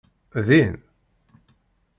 [0.47, 0.75] Din?